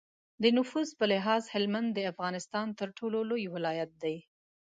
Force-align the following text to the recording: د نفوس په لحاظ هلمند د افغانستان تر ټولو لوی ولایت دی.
د 0.43 0.43
نفوس 0.57 0.89
په 0.99 1.05
لحاظ 1.11 1.43
هلمند 1.53 1.89
د 1.93 1.99
افغانستان 2.11 2.67
تر 2.79 2.87
ټولو 2.97 3.19
لوی 3.29 3.45
ولایت 3.55 3.91
دی. 4.03 4.17